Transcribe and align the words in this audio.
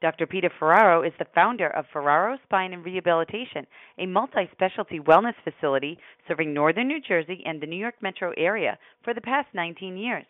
Dr. 0.00 0.26
Peter 0.26 0.50
Ferraro 0.58 1.02
is 1.02 1.12
the 1.18 1.26
founder 1.34 1.68
of 1.68 1.84
Ferraro 1.92 2.38
Spine 2.44 2.72
and 2.72 2.82
Rehabilitation, 2.82 3.66
a 3.98 4.06
multi 4.06 4.48
specialty 4.50 4.98
wellness 4.98 5.34
facility 5.44 5.98
serving 6.26 6.54
northern 6.54 6.88
New 6.88 7.02
Jersey 7.02 7.42
and 7.44 7.60
the 7.60 7.66
New 7.66 7.76
York 7.76 7.96
metro 8.00 8.32
area 8.38 8.78
for 9.04 9.12
the 9.12 9.20
past 9.20 9.48
19 9.52 9.98
years. 9.98 10.24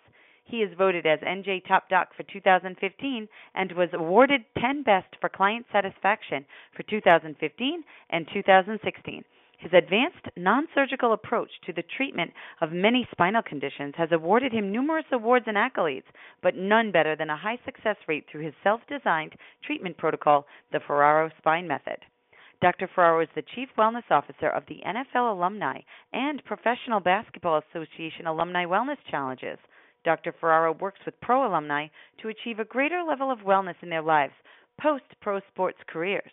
He 0.44 0.62
is 0.62 0.76
voted 0.76 1.06
as 1.06 1.20
NJ 1.20 1.64
Top 1.68 1.88
Doc 1.88 2.08
for 2.16 2.24
2015 2.24 3.28
and 3.54 3.72
was 3.72 3.90
awarded 3.92 4.44
10 4.58 4.82
Best 4.82 5.14
for 5.20 5.28
Client 5.28 5.64
Satisfaction 5.70 6.44
for 6.76 6.82
2015 6.82 7.84
and 8.10 8.26
2016. 8.32 9.24
His 9.60 9.74
advanced 9.74 10.26
non 10.38 10.68
surgical 10.74 11.12
approach 11.12 11.50
to 11.66 11.72
the 11.74 11.82
treatment 11.82 12.32
of 12.62 12.72
many 12.72 13.06
spinal 13.12 13.42
conditions 13.42 13.94
has 13.98 14.10
awarded 14.10 14.52
him 14.52 14.72
numerous 14.72 15.04
awards 15.12 15.44
and 15.46 15.58
accolades, 15.58 16.06
but 16.40 16.56
none 16.56 16.90
better 16.90 17.14
than 17.14 17.28
a 17.28 17.36
high 17.36 17.58
success 17.66 17.96
rate 18.08 18.26
through 18.26 18.40
his 18.40 18.54
self 18.62 18.80
designed 18.88 19.34
treatment 19.62 19.98
protocol, 19.98 20.46
the 20.72 20.80
Ferraro 20.80 21.30
Spine 21.36 21.68
Method. 21.68 21.98
Dr. 22.62 22.88
Ferraro 22.94 23.20
is 23.20 23.28
the 23.34 23.42
Chief 23.54 23.68
Wellness 23.76 24.10
Officer 24.10 24.48
of 24.48 24.64
the 24.64 24.80
NFL 24.80 25.30
Alumni 25.30 25.80
and 26.14 26.42
Professional 26.46 27.00
Basketball 27.00 27.60
Association 27.70 28.26
Alumni 28.26 28.64
Wellness 28.64 28.98
Challenges. 29.10 29.58
Dr. 30.04 30.32
Ferraro 30.40 30.72
works 30.72 31.00
with 31.04 31.20
pro 31.20 31.46
alumni 31.46 31.88
to 32.22 32.28
achieve 32.28 32.60
a 32.60 32.64
greater 32.64 33.02
level 33.02 33.30
of 33.30 33.40
wellness 33.40 33.76
in 33.82 33.90
their 33.90 34.00
lives 34.00 34.32
post 34.80 35.04
pro 35.20 35.40
sports 35.52 35.78
careers. 35.86 36.32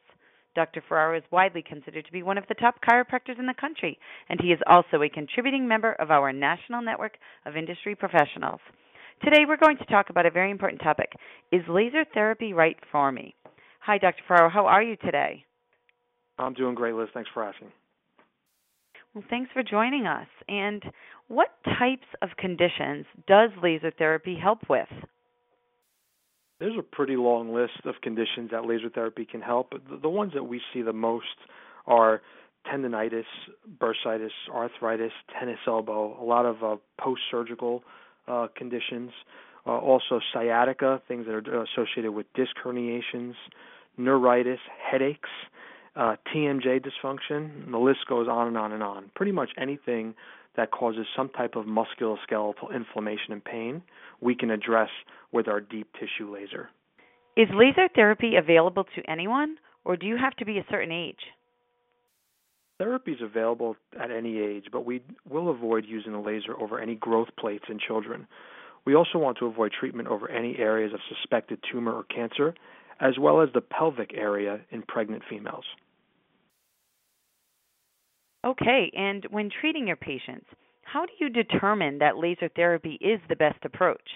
Dr. 0.58 0.81
Ferraro 0.89 1.16
is 1.16 1.23
widely 1.30 1.61
considered 1.61 2.08
to 2.08 2.11
be 2.11 2.23
one 2.23 2.39
of 2.39 2.45
the 2.50 2.55
top 2.55 2.77
chiropractors 2.81 3.38
in 3.38 3.45
the 3.45 3.53
country, 3.61 4.00
and 4.27 4.39
he 4.41 4.47
is 4.47 4.59
also 4.66 5.03
a 5.03 5.08
contributing 5.08 5.67
member 5.67 5.94
of 5.94 6.09
our 6.09 6.33
national 6.33 6.81
network 6.81 7.19
of 7.45 7.55
industry 7.55 7.94
professionals. 7.94 8.59
Today, 9.23 9.45
we're 9.47 9.58
going 9.58 9.78
to 9.78 9.85
talk 9.85 10.09
about 10.09 10.25
a 10.25 10.31
very 10.31 10.50
important 10.50 10.81
topic 10.81 11.11
Is 11.52 11.61
laser 11.69 12.05
therapy 12.11 12.53
right 12.53 12.75
for 12.91 13.11
me? 13.11 13.35
Hi, 13.81 14.00
Dr. 14.00 14.23
Ferraro. 14.28 14.50
How 14.50 14.66
are 14.66 14.81
you 14.81 14.95
today? 14.95 15.45
I'm 16.39 16.55
doing 16.55 16.73
great, 16.73 16.95
Liz. 16.95 17.09
Thanks 17.13 17.30
for 17.35 17.44
asking. 17.44 17.67
Well, 19.13 19.23
thanks 19.30 19.52
for 19.53 19.61
joining 19.61 20.08
us. 20.08 20.28
And 20.50 20.81
what 21.28 21.50
types 21.78 22.08
of 22.23 22.30
conditions 22.39 23.05
does 23.28 23.52
laser 23.61 23.91
therapy 23.95 24.35
help 24.41 24.61
with? 24.67 24.89
There's 26.59 26.77
a 26.77 26.83
pretty 26.83 27.16
long 27.16 27.53
list 27.53 27.86
of 27.86 27.95
conditions 28.02 28.52
that 28.52 28.66
laser 28.66 28.89
therapy 28.89 29.25
can 29.25 29.41
help. 29.41 29.72
But 29.72 30.02
the 30.02 30.09
ones 30.09 30.33
that 30.33 30.44
we 30.44 30.61
see 30.73 30.81
the 30.81 30.94
most 30.94 31.25
are 31.86 32.22
tendonitis, 32.72 33.25
bursitis, 33.80 34.31
arthritis, 34.53 35.11
tennis 35.39 35.59
elbow, 35.67 36.17
a 36.19 36.23
lot 36.23 36.45
of 36.45 36.63
uh, 36.63 36.75
post-surgical 37.00 37.83
uh, 38.28 38.47
conditions, 38.55 39.11
uh, 39.66 39.72
also 39.72 40.19
sciatica, 40.33 41.02
things 41.08 41.25
that 41.25 41.33
are 41.33 41.63
associated 41.63 42.11
with 42.11 42.25
disc 42.33 42.52
herniations, 42.63 43.33
neuritis, 43.97 44.59
headaches, 44.91 45.30
uh, 45.95 46.16
TMJ 46.33 46.85
dysfunction, 46.85 47.66
and 47.66 47.73
the 47.73 47.80
list 47.80 48.00
goes 48.08 48.28
on 48.28 48.47
and 48.47 48.58
on 48.58 48.72
and 48.72 48.83
on. 48.83 49.09
Pretty 49.16 49.31
much 49.31 49.50
anything 49.58 50.13
that 50.58 50.72
causes 50.72 51.05
some 51.16 51.30
type 51.30 51.55
of 51.55 51.66
musculoskeletal 51.66 52.75
inflammation 52.75 53.31
and 53.31 53.44
pain, 53.44 53.81
we 54.19 54.36
can 54.36 54.51
address 54.51 54.90
with 55.31 55.47
our 55.47 55.62
deep 55.62 55.88
tissue 55.94 56.34
laser. 56.34 56.69
Is 57.38 57.47
laser 57.53 57.88
therapy 57.95 58.35
available 58.35 58.84
to 58.96 59.09
anyone, 59.09 59.57
or 59.85 59.96
do 59.96 60.07
you 60.07 60.17
have 60.17 60.35
to 60.38 60.46
be 60.46 60.57
a 60.57 60.66
certain 60.69 60.91
age? 60.91 61.19
Therapy 62.79 63.13
is 63.13 63.22
available 63.22 63.75
at 64.00 64.12
any 64.12 64.40
age, 64.40 64.66
but 64.72 64.85
we 64.85 65.01
will 65.29 65.50
avoid 65.50 65.85
using 65.88 66.13
a 66.13 66.22
laser 66.22 66.59
over 66.59 66.79
any 66.79 66.96
growth 66.96 67.29
plates 67.40 67.66
in 67.69 67.79
children. 67.79 68.28
We 68.85 68.96
also 68.96 69.17
want 69.17 69.38
to 69.40 69.46
avoid 69.46 69.72
treatment 69.72 70.07
over 70.07 70.29
any 70.29 70.57
areas 70.57 70.94
of 70.94 71.00
suspected 71.09 71.59
tumor 71.72 71.91
or 71.91 72.03
cancer, 72.03 72.53
as 73.00 73.17
well 73.19 73.41
as 73.41 73.50
the 73.53 73.62
pelvic 73.62 74.12
area 74.16 74.59
in 74.72 74.81
pregnant 74.84 75.23
females. 75.29 75.66
Okay, 78.46 78.92
and 78.96 79.25
when 79.30 79.50
treating 79.50 79.88
your 79.88 79.96
patients, 79.96 80.46
how 80.84 81.06
do 81.06 81.12
you 81.20 81.30
determine 81.30 81.98
that 82.00 82.18
laser 82.18 82.50
therapy 82.56 82.98
is 83.02 83.20
the 83.28 83.36
best 83.36 83.64
approach? 83.66 84.09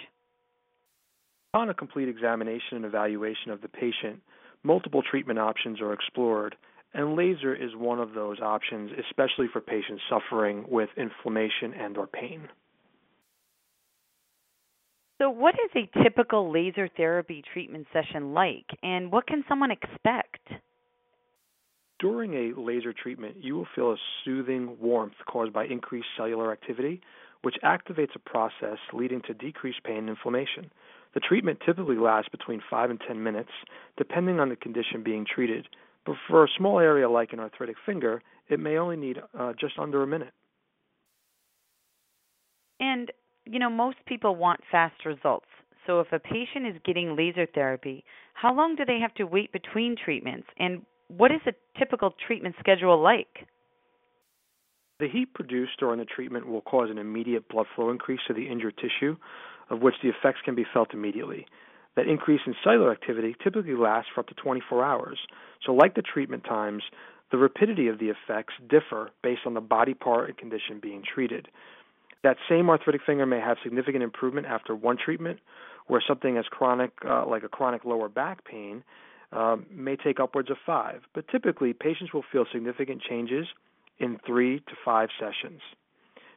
On 1.53 1.69
a 1.69 1.73
complete 1.73 2.07
examination 2.07 2.77
and 2.77 2.85
evaluation 2.85 3.51
of 3.51 3.61
the 3.61 3.67
patient, 3.67 4.21
multiple 4.63 5.01
treatment 5.01 5.37
options 5.37 5.81
are 5.81 5.91
explored, 5.91 6.55
and 6.93 7.15
laser 7.15 7.53
is 7.53 7.75
one 7.75 7.99
of 7.99 8.13
those 8.13 8.39
options, 8.39 8.91
especially 9.07 9.47
for 9.51 9.59
patients 9.59 10.01
suffering 10.09 10.65
with 10.69 10.89
inflammation 10.95 11.73
and 11.73 11.97
or 11.97 12.07
pain. 12.07 12.47
So, 15.21 15.29
what 15.29 15.55
is 15.55 15.69
a 15.75 16.03
typical 16.03 16.51
laser 16.51 16.89
therapy 16.97 17.43
treatment 17.53 17.85
session 17.93 18.33
like, 18.33 18.65
and 18.81 19.11
what 19.11 19.27
can 19.27 19.43
someone 19.47 19.71
expect? 19.71 20.47
During 22.01 22.33
a 22.33 22.59
laser 22.59 22.93
treatment, 22.93 23.35
you 23.39 23.55
will 23.55 23.67
feel 23.75 23.91
a 23.91 23.97
soothing 24.25 24.75
warmth 24.81 25.13
caused 25.27 25.53
by 25.53 25.65
increased 25.65 26.07
cellular 26.17 26.51
activity, 26.51 26.99
which 27.43 27.55
activates 27.63 28.15
a 28.15 28.19
process 28.19 28.79
leading 28.91 29.21
to 29.27 29.35
decreased 29.35 29.83
pain 29.83 29.97
and 29.97 30.09
inflammation. 30.09 30.71
The 31.13 31.19
treatment 31.19 31.59
typically 31.63 31.97
lasts 31.97 32.29
between 32.29 32.61
5 32.67 32.89
and 32.89 32.99
10 33.07 33.21
minutes, 33.21 33.51
depending 33.97 34.39
on 34.39 34.49
the 34.49 34.55
condition 34.55 35.03
being 35.03 35.25
treated, 35.31 35.67
but 36.05 36.15
for 36.27 36.43
a 36.43 36.47
small 36.57 36.79
area 36.79 37.07
like 37.07 37.33
an 37.33 37.39
arthritic 37.39 37.75
finger, 37.85 38.23
it 38.49 38.59
may 38.59 38.77
only 38.77 38.95
need 38.95 39.17
uh, 39.37 39.53
just 39.59 39.77
under 39.77 40.01
a 40.01 40.07
minute. 40.07 40.33
And, 42.79 43.11
you 43.45 43.59
know, 43.59 43.69
most 43.69 43.97
people 44.07 44.35
want 44.35 44.61
fast 44.71 45.05
results. 45.05 45.45
So 45.85 45.99
if 45.99 46.07
a 46.11 46.19
patient 46.19 46.67
is 46.67 46.81
getting 46.83 47.15
laser 47.15 47.45
therapy, 47.45 48.03
how 48.33 48.55
long 48.55 48.75
do 48.75 48.85
they 48.85 48.99
have 48.99 49.13
to 49.15 49.25
wait 49.25 49.51
between 49.51 49.95
treatments? 49.95 50.47
And 50.57 50.81
what 51.17 51.31
is 51.31 51.41
a 51.45 51.53
typical 51.77 52.13
treatment 52.25 52.55
schedule 52.59 53.01
like? 53.01 53.47
The 54.99 55.09
heat 55.09 55.33
produced 55.33 55.79
during 55.79 55.99
the 55.99 56.05
treatment 56.05 56.47
will 56.47 56.61
cause 56.61 56.89
an 56.89 56.97
immediate 56.97 57.49
blood 57.49 57.65
flow 57.75 57.89
increase 57.89 58.19
to 58.27 58.33
the 58.33 58.47
injured 58.47 58.77
tissue, 58.77 59.17
of 59.69 59.81
which 59.81 59.95
the 60.03 60.09
effects 60.09 60.39
can 60.45 60.55
be 60.55 60.65
felt 60.73 60.93
immediately. 60.93 61.47
That 61.95 62.07
increase 62.07 62.41
in 62.45 62.55
cellular 62.63 62.91
activity 62.91 63.35
typically 63.43 63.75
lasts 63.75 64.11
for 64.13 64.21
up 64.21 64.27
to 64.27 64.33
24 64.35 64.83
hours. 64.83 65.17
So, 65.65 65.73
like 65.73 65.95
the 65.95 66.01
treatment 66.01 66.43
times, 66.45 66.83
the 67.31 67.37
rapidity 67.37 67.87
of 67.87 67.99
the 67.99 68.09
effects 68.09 68.53
differ 68.69 69.11
based 69.23 69.41
on 69.45 69.53
the 69.53 69.61
body 69.61 69.93
part 69.93 70.29
and 70.29 70.37
condition 70.37 70.79
being 70.81 71.03
treated. 71.03 71.47
That 72.23 72.37
same 72.47 72.69
arthritic 72.69 73.01
finger 73.05 73.25
may 73.25 73.39
have 73.39 73.57
significant 73.63 74.03
improvement 74.03 74.47
after 74.47 74.75
one 74.75 74.97
treatment, 75.03 75.39
where 75.87 76.03
something 76.07 76.37
as 76.37 76.45
chronic, 76.45 76.91
uh, 77.05 77.25
like 77.25 77.43
a 77.43 77.49
chronic 77.49 77.83
lower 77.83 78.07
back 78.07 78.45
pain, 78.45 78.83
um, 79.31 79.65
may 79.71 79.95
take 79.95 80.19
upwards 80.19 80.49
of 80.49 80.57
five, 80.65 81.01
but 81.13 81.27
typically 81.27 81.73
patients 81.73 82.13
will 82.13 82.25
feel 82.31 82.45
significant 82.51 83.01
changes 83.01 83.47
in 83.99 84.19
three 84.25 84.59
to 84.59 84.73
five 84.83 85.09
sessions. 85.19 85.61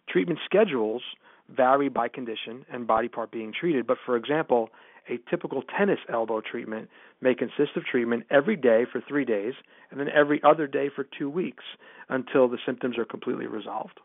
Treatment 0.08 0.38
schedules 0.44 1.02
vary 1.48 1.88
by 1.88 2.08
condition 2.08 2.64
and 2.72 2.86
body 2.86 3.08
part 3.08 3.30
being 3.30 3.52
treated, 3.52 3.86
but 3.86 3.98
for 4.04 4.16
example, 4.16 4.70
a 5.08 5.18
typical 5.28 5.62
tennis 5.76 5.98
elbow 6.08 6.40
treatment 6.40 6.88
may 7.20 7.34
consist 7.34 7.76
of 7.76 7.84
treatment 7.84 8.24
every 8.30 8.56
day 8.56 8.86
for 8.90 9.02
three 9.06 9.24
days 9.24 9.54
and 9.90 10.00
then 10.00 10.08
every 10.08 10.42
other 10.42 10.66
day 10.66 10.88
for 10.94 11.04
two 11.04 11.28
weeks 11.28 11.64
until 12.08 12.48
the 12.48 12.58
symptoms 12.64 12.96
are 12.96 13.04
completely 13.04 13.46
resolved. 13.46 14.00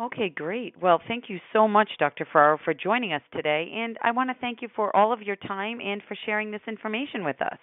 Okay, 0.00 0.30
great. 0.30 0.80
Well, 0.80 1.00
thank 1.06 1.24
you 1.28 1.38
so 1.52 1.68
much, 1.68 1.90
Dr. 1.98 2.26
Ferraro, 2.32 2.58
for 2.64 2.72
joining 2.72 3.12
us 3.12 3.20
today. 3.34 3.70
And 3.74 3.98
I 4.02 4.12
want 4.12 4.30
to 4.30 4.36
thank 4.40 4.62
you 4.62 4.68
for 4.74 4.94
all 4.96 5.12
of 5.12 5.20
your 5.20 5.36
time 5.36 5.78
and 5.80 6.00
for 6.08 6.16
sharing 6.24 6.50
this 6.50 6.62
information 6.66 7.22
with 7.22 7.40
us. 7.42 7.58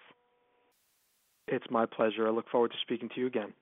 It's 1.48 1.66
my 1.72 1.86
pleasure. 1.86 2.28
I 2.28 2.32
look 2.32 2.50
forward 2.50 2.72
to 2.72 2.78
speaking 2.84 3.10
to 3.16 3.22
you 3.22 3.28
again. 3.28 3.54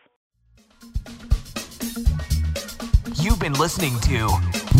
You've 3.15 3.41
been 3.41 3.55
listening 3.55 3.99
to 4.01 4.58